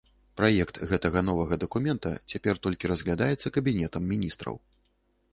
Праект 0.39 0.77
гэтага 0.91 1.21
новага 1.27 1.57
дакумента 1.63 2.13
цяпер 2.33 2.59
толькі 2.63 2.89
разглядаецца 2.93 3.51
кабінетам 3.59 4.09
міністраў. 4.13 4.57